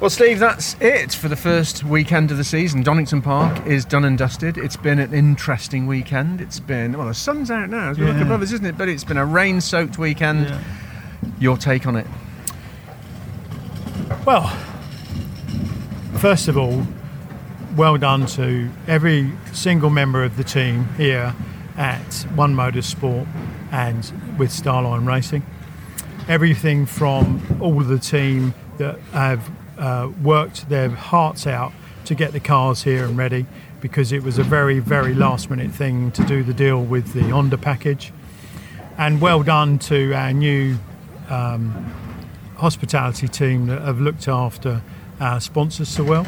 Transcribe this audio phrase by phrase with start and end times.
[0.00, 2.82] Well, Steve, that's it for the first weekend of the season.
[2.82, 4.58] Donington Park is done and dusted.
[4.58, 6.40] It's been an interesting weekend.
[6.40, 8.34] It's been, well, the sun's out now, as we look Yeah.
[8.34, 8.76] us, isn't it?
[8.76, 10.48] But it's been a rain soaked weekend.
[10.48, 10.58] Yeah.
[11.38, 12.06] Your take on it?
[14.26, 14.48] Well,
[16.14, 16.86] first of all,
[17.76, 21.34] well done to every single member of the team here
[21.78, 23.26] at One Motorsport
[23.72, 25.44] and with Starline Racing.
[26.28, 29.48] Everything from all of the team that have
[29.78, 31.72] uh, worked their hearts out
[32.04, 33.46] to get the cars here and ready
[33.80, 37.28] because it was a very, very last minute thing to do the deal with the
[37.28, 38.12] Honda package.
[38.96, 40.76] And well done to our new
[42.56, 44.82] hospitality team that have looked after
[45.20, 46.26] our sponsors so well,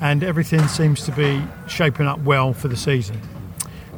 [0.00, 3.20] and everything seems to be shaping up well for the season.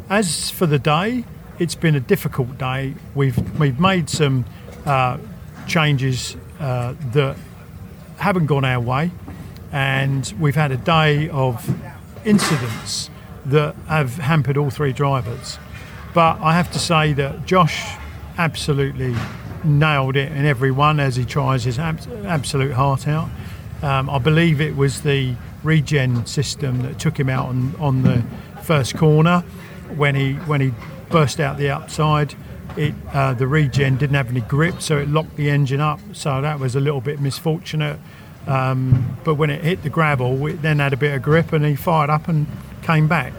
[0.08, 1.24] As for the day,
[1.58, 2.94] it's been a difficult day.
[3.14, 4.44] We've we've made some
[4.84, 5.18] uh,
[5.66, 7.36] changes uh, that
[8.18, 9.10] haven't gone our way,
[9.72, 11.68] and we've had a day of
[12.24, 13.10] incidents
[13.44, 15.58] that have hampered all three drivers.
[16.14, 17.96] But I have to say that Josh
[18.38, 19.14] absolutely
[19.64, 23.28] nailed it in every one as he tries his abs- absolute heart out.
[23.82, 28.24] Um, I believe it was the regen system that took him out on, on the
[28.62, 29.40] first corner
[29.96, 30.72] when he when he
[31.10, 32.34] burst out the outside.
[32.76, 36.00] It uh, the regen didn't have any grip, so it locked the engine up.
[36.12, 37.98] So that was a little bit misfortunate.
[38.46, 41.64] Um, but when it hit the gravel, it then had a bit of grip, and
[41.64, 42.46] he fired up and
[42.82, 43.32] came back.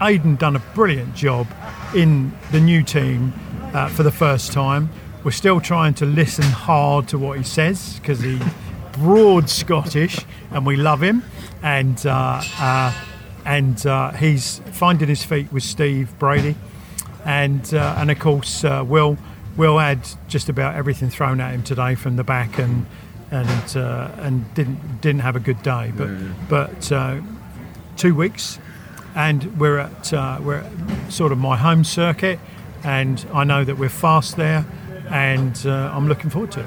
[0.00, 1.46] Aiden done a brilliant job
[1.94, 3.32] in the new team
[3.72, 4.90] uh, for the first time.
[5.24, 8.42] We're still trying to listen hard to what he says because he's
[8.92, 10.18] broad Scottish
[10.50, 11.22] and we love him.
[11.62, 13.04] And uh, uh,
[13.46, 16.56] and uh, he's finding his feet with Steve Brady,
[17.24, 19.16] and uh, and of course uh, Will
[19.56, 22.86] Will had just about everything thrown at him today from the back and
[23.30, 25.92] and uh, and didn't didn't have a good day.
[25.96, 26.10] But
[26.48, 27.20] but uh,
[27.96, 28.58] two weeks
[29.14, 32.38] and we're at uh, we're at sort of my home circuit,
[32.82, 34.64] and I know that we're fast there,
[35.08, 36.66] and uh, I'm looking forward to it.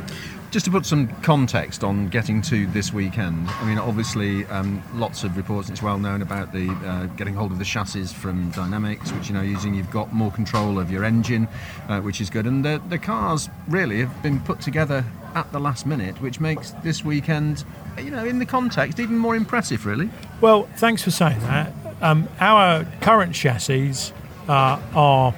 [0.49, 5.25] Just to put some context on getting to this weekend, I mean, obviously, um, lots
[5.25, 5.69] of reports.
[5.69, 9.33] It's well known about the uh, getting hold of the chassis from Dynamics, which you
[9.33, 9.73] know using.
[9.73, 11.49] You've got more control of your engine,
[11.89, 12.45] uh, which is good.
[12.45, 15.03] And the the cars really have been put together
[15.35, 17.65] at the last minute, which makes this weekend,
[17.97, 19.85] you know, in the context, even more impressive.
[19.85, 20.09] Really.
[20.39, 21.73] Well, thanks for saying that.
[22.01, 24.13] Um, our current chassis
[24.47, 25.35] uh, are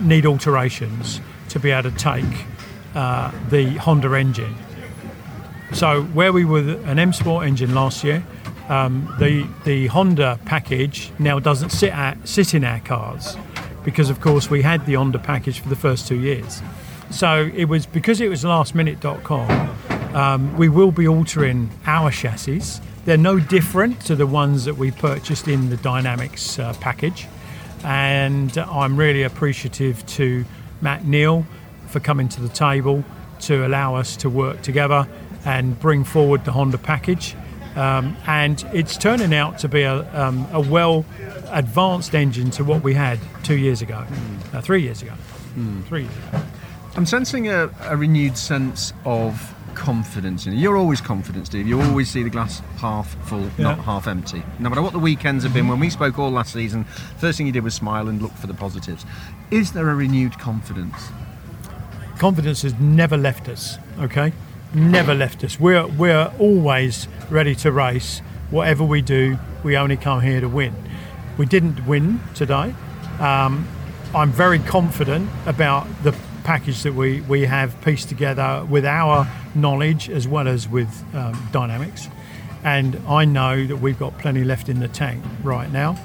[0.00, 1.20] need alterations
[1.50, 2.24] to be able to take
[2.98, 4.56] uh, the Honda engine.
[5.72, 8.24] So where we were an M Sport engine last year,
[8.68, 13.36] um, the the Honda package now doesn't sit at sit in our cars
[13.84, 16.60] because of course we had the Honda package for the first two years.
[17.10, 20.16] So it was because it was lastminute.com.
[20.16, 22.82] Um, we will be altering our chassis.
[23.04, 27.28] They're no different to the ones that we purchased in the Dynamics uh, package,
[27.84, 30.44] and I'm really appreciative to
[30.80, 31.46] Matt Neal
[31.88, 33.04] for coming to the table
[33.40, 35.08] to allow us to work together
[35.44, 37.34] and bring forward the Honda package.
[37.76, 41.04] Um, and it's turning out to be a, um, a well
[41.50, 44.04] advanced engine to what we had two years ago,
[44.52, 45.12] uh, three years ago.
[45.86, 46.42] Three years ago.
[46.96, 50.58] I'm sensing a, a renewed sense of confidence in you.
[50.58, 51.66] You're always confident, Steve.
[51.66, 54.42] You always see the glass half full, not half empty.
[54.58, 56.84] No matter what the weekends have been, when we spoke all last season,
[57.18, 59.06] first thing you did was smile and look for the positives.
[59.50, 61.10] Is there a renewed confidence?
[62.18, 63.78] Confidence has never left us.
[64.00, 64.32] Okay,
[64.74, 65.58] never left us.
[65.58, 68.20] We're we're always ready to race.
[68.50, 70.74] Whatever we do, we only come here to win.
[71.36, 72.74] We didn't win today.
[73.20, 73.68] Um,
[74.14, 76.14] I'm very confident about the
[76.44, 81.48] package that we, we have pieced together with our knowledge as well as with um,
[81.52, 82.08] dynamics.
[82.64, 85.98] And I know that we've got plenty left in the tank right now.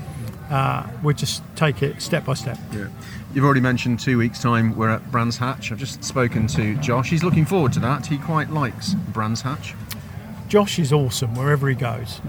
[0.49, 2.57] Uh, we'll just take it step by step.
[2.71, 2.87] Yeah.
[3.33, 5.71] You've already mentioned two weeks' time we're at Brands Hatch.
[5.71, 7.09] I've just spoken to Josh.
[7.09, 8.05] He's looking forward to that.
[8.05, 9.73] He quite likes Brands Hatch.
[10.47, 12.21] Josh is awesome wherever he goes.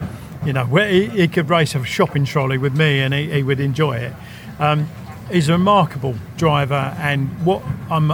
[0.46, 3.42] You know, where he, he could race a shopping trolley with me and he, he
[3.42, 4.14] would enjoy it.
[4.58, 4.88] Um,
[5.30, 8.12] he's a remarkable driver, and what I'm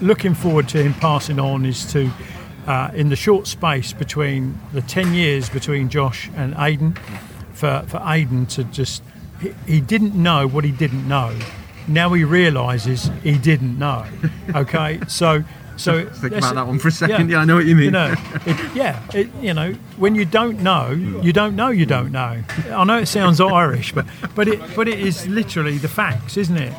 [0.00, 2.10] looking forward to him passing on is to,
[2.66, 6.96] uh, in the short space between the 10 years between Josh and Aiden,
[7.54, 9.02] for, for Aiden to just,
[9.40, 11.36] he, he didn't know what he didn't know.
[11.88, 14.04] Now he realises he didn't know.
[14.54, 15.42] Okay, so
[15.76, 17.30] so Think about that one for a second.
[17.30, 17.86] Yeah, I know what you mean.
[17.86, 18.14] You know,
[18.46, 22.42] it, yeah, it, you know, when you don't know, you don't know, you don't know.
[22.70, 26.56] I know it sounds Irish, but but it but it is literally the facts, isn't
[26.56, 26.72] it?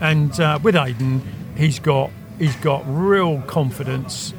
[0.00, 1.22] And uh, with Aiden,
[1.56, 4.34] he's got he's got real confidence,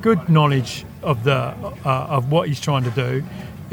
[0.00, 1.54] good knowledge of the
[1.84, 3.22] uh, of what he's trying to do.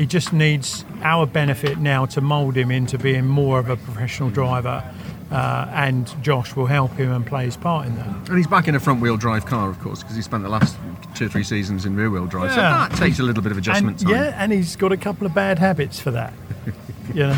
[0.01, 4.31] He just needs our benefit now to mould him into being more of a professional
[4.31, 4.83] driver,
[5.29, 8.07] uh, and Josh will help him and play his part in that.
[8.27, 10.49] And he's back in a front wheel drive car, of course, because he spent the
[10.49, 10.75] last
[11.13, 12.49] two or three seasons in rear wheel drive.
[12.51, 12.87] So Yeah.
[12.89, 14.23] that takes a little bit of adjustment and, time.
[14.23, 16.33] Yeah, and he's got a couple of bad habits for that.
[17.13, 17.33] you know,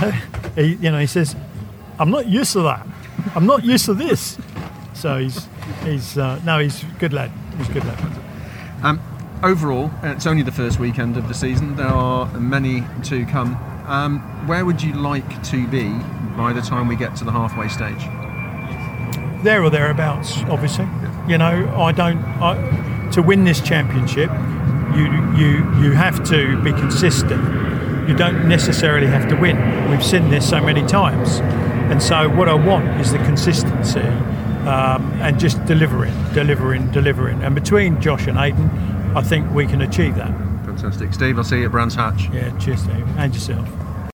[0.56, 1.36] he, you know, he says,
[2.00, 2.88] "I'm not used to that.
[3.36, 4.38] I'm not used to this."
[4.94, 5.50] So he's
[5.84, 7.30] he's uh, no, he's a good lad.
[7.58, 8.00] He's a good lad.
[8.84, 9.02] Um,
[9.44, 11.76] overall, it's only the first weekend of the season.
[11.76, 13.56] There are many to come.
[13.86, 15.90] Um, where would you like to be
[16.38, 18.08] by the time we get to the halfway stage?
[19.44, 20.38] there or thereabouts.
[20.44, 20.88] Obviously,
[21.28, 22.18] you know, I don't.
[22.42, 24.32] I, to win this championship,
[24.96, 25.06] you
[25.38, 27.42] you you have to be consistent.
[28.08, 29.90] You don't necessarily have to win.
[29.90, 31.40] We've seen this so many times,
[31.92, 37.44] and so what I want is the consistency um, and just delivering, delivering, delivering.
[37.44, 38.70] And between Josh and Aiden,
[39.16, 40.32] I think we can achieve that.
[40.66, 41.14] Fantastic.
[41.14, 42.30] Steve, I'll see you at Brands Hatch.
[42.34, 43.68] Yeah, cheers, Steve, and yourself.